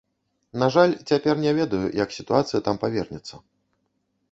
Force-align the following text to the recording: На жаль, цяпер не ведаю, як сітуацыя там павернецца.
На 0.61 0.69
жаль, 0.75 0.95
цяпер 1.11 1.33
не 1.43 1.51
ведаю, 1.59 1.83
як 2.03 2.17
сітуацыя 2.17 2.59
там 2.71 2.83
павернецца. 2.87 3.35